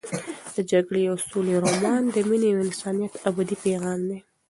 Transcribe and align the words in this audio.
د 0.55 0.55
جګړې 0.71 1.03
او 1.11 1.15
سولې 1.27 1.55
رومان 1.63 2.01
د 2.09 2.15
مینې 2.29 2.49
او 2.55 2.61
انسانیت 2.67 3.13
ابدي 3.29 3.55
پیغام 3.65 3.99
دی. 4.09 4.19